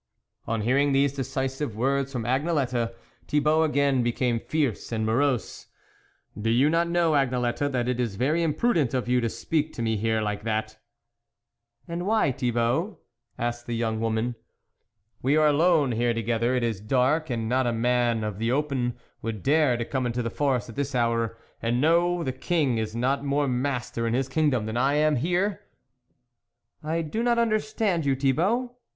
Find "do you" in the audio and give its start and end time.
6.41-6.71